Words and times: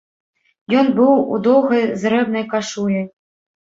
Ён 0.79 0.89
быў 1.01 1.13
у 1.37 1.39
доўгай 1.51 1.87
зрэбнай 2.07 2.51
кашулі. 2.53 3.09